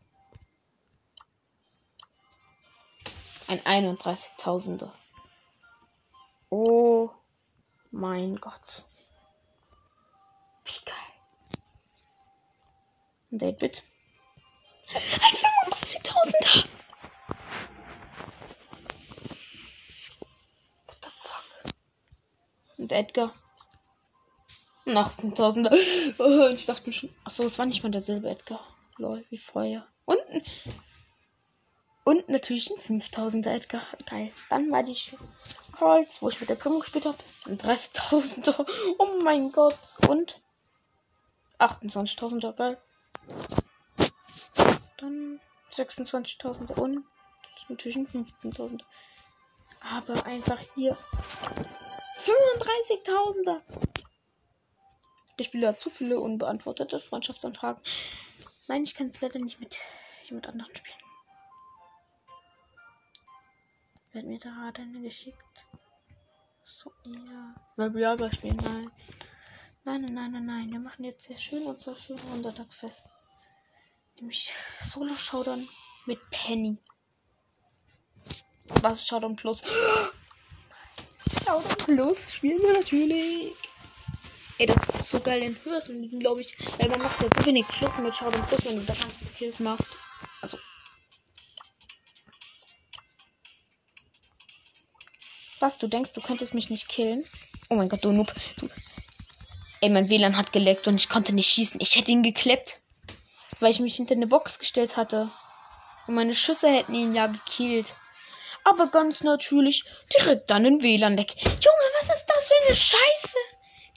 Ein 3.47 3.61
31.000er. 3.61 4.91
Oh 6.49 7.11
mein 7.91 8.37
Gott. 8.37 8.85
Wie 10.65 10.85
geil. 10.87 11.61
Ein 13.33 13.39
Date-Bit. 13.39 13.83
Ein 14.89 15.35
85.000er. 15.35 16.69
What 20.87 20.97
the 21.03 21.11
fuck? 21.11 21.73
Und 22.79 22.93
Edgar. 22.93 23.33
Ein 24.85 24.97
18.000er. 24.97 26.15
Oh, 26.19 26.49
ich 26.49 26.67
dachte 26.67 26.93
schon. 26.93 27.11
Achso, 27.25 27.45
es 27.45 27.59
war 27.59 27.67
nicht 27.67 27.83
mal 27.83 27.91
derselbe 27.91 28.31
Edgar. 28.31 28.61
Lol, 28.99 29.25
wie 29.31 29.39
vorher. 29.39 29.87
Und 30.05 30.19
und 32.05 32.29
natürlich 32.29 32.71
ein 32.71 33.01
5000er 33.01 33.51
Edgar. 33.51 33.83
Geil. 34.07 34.33
Dann 34.51 34.73
war 34.73 34.83
die 34.83 34.97
Calls, 35.79 36.21
wo 36.21 36.29
ich 36.29 36.41
mit 36.41 36.51
der 36.51 36.57
Primo 36.57 36.81
gespielt 36.81 37.07
habe. 37.07 37.19
Ein 37.47 37.59
30.000er. 37.59 38.67
Oh 38.99 39.21
mein 39.23 39.53
Gott. 39.53 39.79
Und 40.09 40.41
28.000er. 41.61 42.53
Geil. 42.55 42.79
Dann 44.99 45.41
26.000er. 45.73 46.73
Und 46.73 46.99
natürlich 47.69 47.97
ein 47.97 48.09
15.000er. 48.09 48.83
Aber 49.81 50.27
einfach 50.27 50.59
hier 50.75 50.97
35.000er. 52.25 53.61
Ich 55.43 55.49
spiele 55.49 55.77
zu 55.77 55.91
viele 55.91 56.21
unbeantwortete 56.21 57.01
Freundschaftsanfragen. 57.01 57.83
Nein, 58.69 58.85
ich 58.85 58.95
kann 58.95 59.09
es 59.09 59.21
leider 59.21 59.41
nicht 59.41 59.59
mit 59.59 59.77
jemand 60.23 60.47
anderen 60.47 60.73
spielen. 60.77 60.97
Wird 64.13 64.27
mir 64.27 64.39
da 64.39 64.51
gerade 64.51 64.83
eine 64.83 65.01
geschickt? 65.01 65.43
So, 66.63 66.93
ja. 67.07 67.57
Weil 67.75 67.93
wir 67.93 68.11
aber 68.11 68.33
spielen, 68.33 68.57
nein. 68.59 68.89
Nein, 69.83 70.03
nein, 70.03 70.31
nein, 70.31 70.47
nein. 70.47 70.71
Wir 70.71 70.79
machen 70.79 71.03
jetzt 71.05 71.25
sehr 71.25 71.39
schön 71.39 71.67
unser 71.67 71.97
schön 71.97 72.21
100 72.21 72.59
Tag 72.59 72.73
fest. 72.73 73.11
Nämlich 74.21 74.55
Solo 74.81 75.13
Showdown 75.13 75.69
mit 76.07 76.21
Penny. 76.31 76.79
Was 78.81 79.01
ist 79.01 79.09
Showdown 79.09 79.35
Plus? 79.35 79.65
Showdown 81.45 81.97
Plus 81.97 82.33
spielen 82.33 82.63
wir 82.63 82.75
natürlich. 82.75 83.57
Ey, 84.59 84.67
das 84.67 84.89
ist 85.01 85.09
so 85.09 85.21
geil 85.21 85.43
in 85.43 85.57
höheren 85.65 86.03
Ligen, 86.03 86.21
glaube 86.21 86.41
ich. 86.41 86.57
Weil 86.79 86.89
man 86.89 87.03
macht 87.03 87.23
ja 87.23 87.29
so 87.37 87.47
wenig 87.47 87.67
Plus 87.69 87.91
mit 88.01 88.15
Showdown 88.15 88.47
Plus, 88.47 88.65
wenn 88.65 88.77
du 88.77 88.83
da 88.83 88.95
Kills 89.37 89.61
machst. 89.61 89.97
Also 90.41 90.59
Was? 95.63 95.79
Du 95.79 95.87
denkst, 95.87 96.13
du 96.15 96.21
könntest 96.21 96.55
mich 96.55 96.71
nicht 96.71 96.89
killen? 96.89 97.23
Oh 97.71 97.77
mein 97.77 97.89
Gott, 97.89 98.03
du 98.03 98.11
Noob. 98.11 98.33
Du... 98.57 98.69
Ey, 99.81 99.91
mein 99.91 100.11
WLAN 100.11 100.37
hat 100.37 100.53
geleckt 100.53 100.89
und 100.89 100.97
ich 100.97 101.09
konnte 101.09 101.33
nicht 101.33 101.53
schießen. 101.53 101.81
Ich 101.81 101.95
hätte 101.95 102.11
ihn 102.11 102.25
gekleppt. 102.25 102.81
Weil 103.61 103.71
ich 103.71 103.79
mich 103.79 103.95
hinter 103.95 104.17
eine 104.17 104.27
Box 104.27 104.59
gestellt 104.59 104.97
hatte. 104.97 105.31
Und 106.09 106.15
meine 106.15 106.35
Schüsse 106.35 106.69
hätten 106.69 106.95
ihn 106.95 107.15
ja 107.15 107.29
gekillt. 107.29 107.95
Aber 108.65 108.89
ganz 108.89 109.23
natürlich 109.23 109.85
direkt 110.13 110.51
dann 110.51 110.65
in 110.65 110.83
WLAN-Deck. 110.83 111.37
Junge, 111.45 111.89
was 112.01 112.17
ist 112.17 112.27
das 112.27 112.49
für 112.49 112.67
eine 112.67 112.75
Scheiße? 112.75 113.39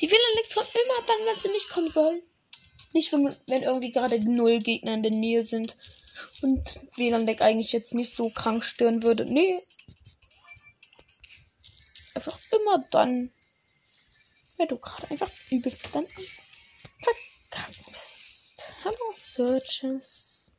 Die 0.06 0.12
WLAN-Lecks 0.12 0.54
kommen 0.54 0.68
immer 0.72 1.08
dann, 1.08 1.26
wenn 1.26 1.42
sie 1.42 1.48
nicht 1.50 1.70
kommen 1.70 1.90
sollen. 1.90 2.22
Nicht, 2.94 3.12
wenn, 3.12 3.36
wenn 3.48 3.64
irgendwie 3.64 3.92
gerade 3.92 4.20
null 4.20 4.60
Gegner 4.60 4.94
in 4.94 5.02
der 5.02 5.12
Nähe 5.12 5.44
sind. 5.44 5.76
Und 6.44 6.80
WLAN-Deck 6.96 7.42
eigentlich 7.42 7.72
jetzt 7.72 7.96
nicht 7.96 8.14
so 8.14 8.30
krank 8.30 8.64
stören 8.64 9.02
würde. 9.02 9.26
Nee, 9.26 9.60
einfach 12.14 12.38
immer 12.52 12.86
dann, 12.92 13.32
wenn 14.58 14.68
du 14.68 14.78
gerade 14.78 15.10
einfach 15.10 15.32
übelst 15.50 15.88
dann 15.92 16.06
verkackt 17.00 17.86
bist. 17.92 18.64
Hallo, 18.84 19.14
Searches. 19.18 20.52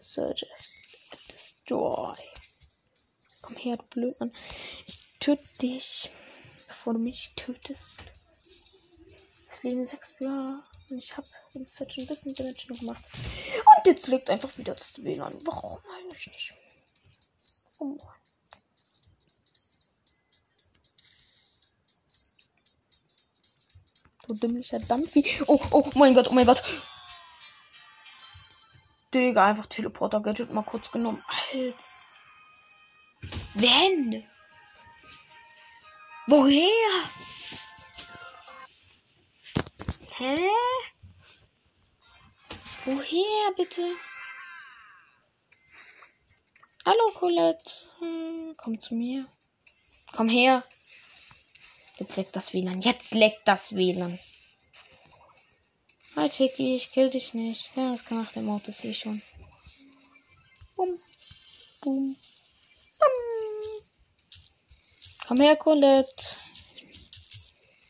Searches. 0.00 0.72
Destroy. 1.32 2.16
Komm 3.42 3.56
her, 3.58 3.76
du 3.76 3.84
blöd 3.90 4.18
Mann. 4.18 4.32
Ich 4.88 5.20
töte 5.20 5.58
dich, 5.62 6.10
bevor 6.88 6.94
du 6.94 7.04
mich 7.04 7.34
tötest. 7.36 7.98
Es 9.50 9.62
leben 9.62 9.84
sechs 9.84 10.12
Bla. 10.12 10.62
Und 10.88 10.96
ich 10.96 11.14
habe 11.14 11.28
im 11.52 11.68
Search 11.68 11.98
ein 11.98 12.06
bisschen 12.06 12.34
Damage 12.34 12.66
gemacht. 12.66 13.04
Und 13.76 13.86
jetzt 13.86 14.06
liegt 14.06 14.30
einfach 14.30 14.56
wieder 14.56 14.74
das 14.74 14.96
WLAN. 14.96 15.36
Warum 15.44 15.78
eigentlich 15.94 16.26
nicht? 16.28 16.54
Oh. 17.78 17.98
Du 24.26 24.34
dümmlicher 24.34 24.78
Dampfi. 24.80 25.26
Oh, 25.46 25.60
oh 25.72 25.90
mein 25.96 26.14
Gott, 26.14 26.28
oh 26.30 26.32
mein 26.32 26.46
Gott. 26.46 26.62
Digga, 29.12 29.44
einfach 29.44 29.66
Teleporter-Gadget 29.66 30.54
mal 30.54 30.64
kurz 30.64 30.90
genommen. 30.90 31.22
Als. 31.52 32.00
Wenn? 33.54 34.24
Woher? 36.30 37.10
Hä? 40.18 40.36
Woher 42.84 43.54
bitte? 43.56 43.82
Hallo 46.84 47.06
Colette. 47.14 47.64
Hm, 48.00 48.52
komm 48.58 48.78
zu 48.78 48.94
mir. 48.94 49.24
Komm 50.14 50.28
her. 50.28 50.62
Jetzt 51.98 52.16
leckt 52.16 52.36
das 52.36 52.52
WLAN. 52.52 52.82
Jetzt 52.82 53.14
leckt 53.14 53.48
das 53.48 53.74
WLAN. 53.74 54.18
Hi 56.16 56.28
Tiki, 56.28 56.74
ich 56.74 56.90
kill 56.92 57.08
dich 57.08 57.32
nicht. 57.32 57.74
Ja, 57.74 57.92
das 57.92 58.04
kann 58.04 58.18
nach 58.18 58.32
dem 58.32 58.50
Auto, 58.50 58.70
sehe 58.70 58.90
ich 58.90 58.98
schon. 58.98 59.22
Bum. 60.76 60.98
Bum. 61.80 62.16
Bum. 62.98 63.77
Komm 65.28 65.42
her, 65.42 65.56
Colette. 65.56 66.24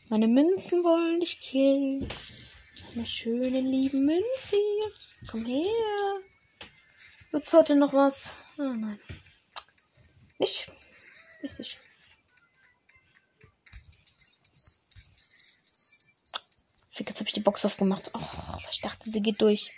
Meine 0.09 0.27
Münzen 0.27 0.83
wollen 0.83 1.21
dich 1.21 1.39
killen. 1.39 1.99
Meine 2.95 3.07
schönen, 3.07 3.65
lieben 3.65 4.05
Münzen. 4.05 4.59
Komm 5.31 5.45
her. 5.45 6.19
Wird's 7.31 7.53
heute 7.53 7.77
noch 7.77 7.93
was? 7.93 8.23
Oh 8.57 8.63
nein. 8.63 8.99
Nicht. 10.39 10.69
Ist 11.41 11.59
nicht. 11.59 11.77
Jetzt 16.97 17.19
habe 17.21 17.29
ich 17.29 17.33
die 17.35 17.39
Box 17.39 17.63
aufgemacht. 17.63 18.11
Oh, 18.15 18.57
ich 18.69 18.81
dachte, 18.81 19.09
sie 19.09 19.21
geht 19.21 19.39
durch. 19.39 19.71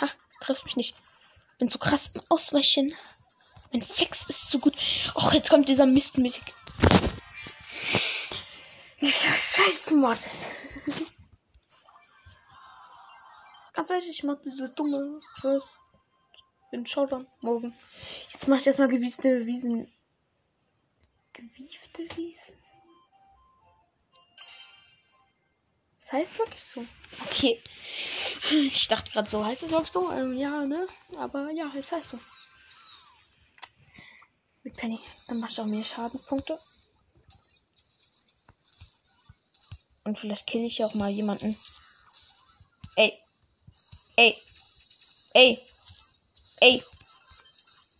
Ha, 0.00 0.08
trifft 0.42 0.66
mich 0.66 0.76
nicht. 0.76 0.94
Bin 1.58 1.68
so 1.68 1.80
krass 1.80 2.10
im 2.14 2.22
Ausweichen. 2.28 2.94
Mein 3.72 3.82
Flex 3.82 4.28
ist 4.28 4.50
so 4.50 4.58
gut. 4.58 4.74
Och, 5.14 5.32
jetzt 5.32 5.48
kommt 5.48 5.68
dieser 5.68 5.86
Mist 5.86 6.18
mit. 6.18 6.40
Dieser 9.00 9.32
scheiß 9.32 9.92
Mod. 9.92 10.18
Ganz 13.74 13.90
ehrlich, 13.90 14.10
ich 14.10 14.24
mag 14.24 14.42
diese 14.42 14.68
dumme 14.70 15.20
First. 15.40 15.78
Bin 16.70 16.86
Showdown 16.86 17.26
morgen. 17.42 17.74
Jetzt 18.32 18.46
mache 18.48 18.60
ich 18.60 18.66
erstmal 18.66 18.88
gewiefte 18.88 19.46
Wiesen. 19.46 19.92
Gewiefte 21.32 22.02
Wiesen? 22.16 22.56
Das 26.00 26.12
heißt 26.12 26.38
wirklich 26.38 26.62
so. 26.62 26.84
Okay. 27.26 27.62
Ich 28.50 28.88
dachte 28.88 29.10
gerade 29.12 29.28
so, 29.28 29.44
heißt 29.44 29.62
es 29.62 29.70
wirklich 29.70 29.92
so? 29.92 30.10
Ähm, 30.10 30.36
ja, 30.36 30.64
ne? 30.64 30.88
Aber 31.16 31.50
ja, 31.50 31.70
es 31.72 31.92
heißt 31.92 32.10
so. 32.10 32.18
Mit 34.62 34.76
Penny. 34.76 34.98
Dann 35.28 35.40
machst 35.40 35.58
du 35.58 35.62
auch 35.62 35.66
mehr 35.66 35.84
Schadenspunkte. 35.84 36.56
Und 40.04 40.18
vielleicht 40.18 40.46
kill 40.46 40.64
ich 40.64 40.84
auch 40.84 40.94
mal 40.94 41.10
jemanden. 41.10 41.56
Ey. 42.96 43.12
Ey. 44.16 44.36
Ey. 45.34 45.58
Ey. 46.60 46.82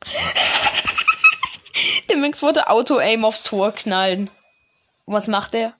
Der 2.09 2.17
Max 2.17 2.43
wollte 2.43 2.69
Auto-Aim 2.69 3.25
aufs 3.25 3.45
Tor 3.45 3.73
knallen. 3.73 4.29
Und 5.07 5.15
was 5.15 5.29
macht 5.29 5.55
der? 5.55 5.73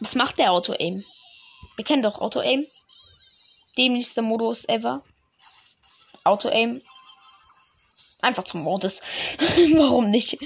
Was 0.00 0.14
macht 0.14 0.38
der 0.38 0.50
Auto-Aim? 0.50 1.04
Wir 1.76 1.84
kennen 1.84 2.02
doch 2.02 2.20
Auto-Aim. 2.20 2.66
Dämlichster 3.76 4.22
Modus 4.22 4.64
ever. 4.64 5.02
Auto-Aim. 6.24 6.80
Einfach 8.24 8.44
zum 8.44 8.62
Modus. 8.62 9.02
Warum 9.74 10.10
nicht? 10.10 10.38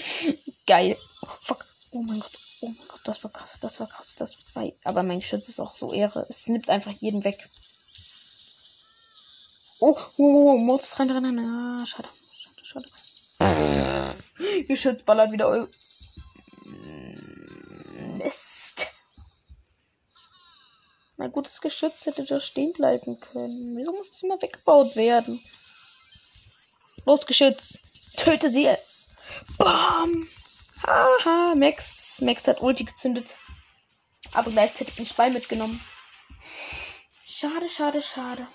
Geil. 0.67 0.97
Oh, 1.23 1.27
fuck. 1.27 1.65
Oh 1.93 2.03
mein 2.03 2.19
Gott. 2.19 2.39
Oh 2.61 2.67
mein 2.67 2.89
Gott, 2.89 3.01
das 3.05 3.23
war 3.23 3.31
krass. 3.31 3.59
Das 3.61 3.79
war 3.79 3.87
krass. 3.87 4.15
Das 4.19 4.35
war... 4.55 4.69
Aber 4.83 5.05
mein 5.05 5.21
Schütz 5.21 5.49
ist 5.49 5.61
auch 5.61 5.77
so 5.77 5.93
Ehre. 5.93 6.27
Es 6.29 6.49
nimmt 6.49 6.69
einfach 6.69 6.91
jeden 6.91 7.23
weg. 7.23 7.39
Oh, 9.79 9.97
oh, 9.97 10.25
oh, 10.25 10.51
oh 10.55 10.57
Modus 10.57 10.99
rein, 10.99 11.09
rein, 11.09 11.25
rein. 11.25 11.39
Ah, 11.39 11.87
schade. 11.87 12.09
Schade, 12.65 12.89
schade. 13.39 14.15
Geschütz 14.67 15.03
ballert 15.03 15.31
wieder. 15.31 15.69
Mist. 18.17 18.89
Mein 21.17 21.31
gutes 21.31 21.61
Geschütz 21.61 22.07
hätte 22.07 22.25
da 22.25 22.41
stehen 22.41 22.73
bleiben 22.73 23.21
können. 23.21 23.77
Wieso 23.77 23.93
muss 23.93 24.11
es 24.11 24.23
immer 24.25 24.43
weggebaut 24.43 24.97
werden? 24.97 25.41
Los. 27.09 27.25
Töte 28.19 28.51
sie. 28.51 28.69
Bam. 29.57 30.29
Haha, 30.87 31.55
Max. 31.57 32.21
Max 32.21 32.47
hat 32.47 32.61
Ulti 32.61 32.85
gezündet. 32.85 33.35
Aber 34.35 34.51
gleichzeitig 34.51 34.97
den 34.97 35.07
Spy 35.07 35.31
mitgenommen. 35.31 35.81
Schade, 37.27 37.67
schade, 37.71 38.03
schade. 38.03 38.47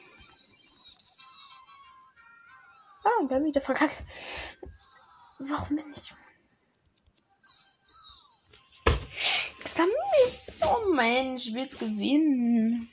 Ah, 3.05 3.21
und 3.21 3.31
dann 3.31 3.43
wieder 3.43 3.59
verkackt. 3.59 4.03
Warum 5.49 5.75
denn 5.75 5.89
nicht? 5.89 6.13
Da 9.75 9.85
Mist. 10.21 10.57
Oh 10.61 10.93
Mensch, 10.93 11.47
ich 11.47 11.55
will 11.55 11.67
gewinnen. 11.67 12.91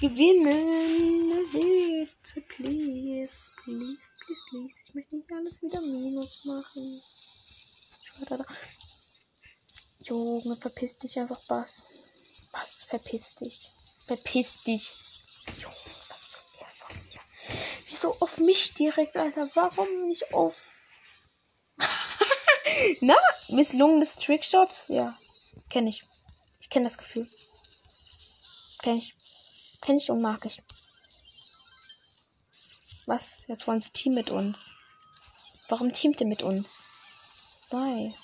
Gewinnen. 0.00 1.50
Bitte, 1.52 2.40
please. 2.42 3.54
Please, 3.64 4.13
please. 4.26 4.80
Ich 4.82 4.94
möchte 4.94 5.16
nicht 5.16 5.32
alles 5.32 5.62
wieder 5.62 5.80
Minus 5.80 6.44
machen. 6.44 7.02
Junge, 10.04 10.56
verpiss 10.56 10.98
dich 10.98 11.18
einfach, 11.18 11.40
Bass. 11.48 12.48
Was? 12.52 12.82
Verpiss 12.86 13.36
dich. 13.36 13.60
Verpiss 14.06 14.62
dich. 14.64 14.92
Junge? 15.58 15.74
Wieso 17.88 18.16
auf 18.20 18.38
mich 18.38 18.74
direkt, 18.74 19.16
Alter? 19.16 19.48
Warum 19.54 20.06
nicht 20.06 20.32
auf. 20.34 20.54
Na, 23.00 23.16
misslungenes 23.48 24.16
Trickshot? 24.16 24.68
Ja, 24.88 25.14
kenne 25.70 25.88
ich. 25.88 26.02
Ich 26.60 26.70
kenne 26.70 26.84
das 26.84 26.98
Gefühl. 26.98 27.28
Kenne 28.82 28.98
ich. 28.98 29.14
Kenne 29.80 29.98
ich 29.98 30.10
und 30.10 30.22
mag 30.22 30.44
ich. 30.44 30.60
Was? 33.06 33.42
Jetzt 33.46 33.66
wollen 33.66 33.80
sie 33.80 33.90
Team 33.90 34.14
mit 34.14 34.30
uns. 34.30 34.56
Warum 35.68 35.92
teamt 35.92 36.20
ihr 36.20 36.26
mit 36.26 36.42
uns? 36.42 36.66
Why? 37.70 38.14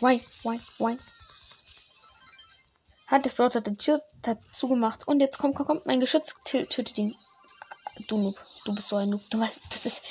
Why? 0.00 0.20
Why? 0.42 0.60
Why? 0.78 0.98
Hat 3.06 3.24
das 3.24 3.34
Braut 3.34 3.54
hat 3.54 3.66
die 3.66 3.76
Tür 3.76 4.00
hat 4.26 4.38
zugemacht. 4.52 5.06
Und 5.06 5.20
jetzt 5.20 5.38
komm, 5.38 5.54
komm, 5.54 5.66
komm. 5.66 5.80
Mein 5.84 6.00
Geschütz 6.00 6.34
tötet 6.44 6.96
ihn. 6.96 7.14
Du 8.08 8.18
Noob. 8.18 8.34
Du 8.64 8.74
bist 8.74 8.88
so 8.88 8.96
ein 8.96 9.10
Noob. 9.10 9.22
Du 9.30 9.38
weißt, 9.38 9.60
das 9.70 9.86
ist. 9.86 10.02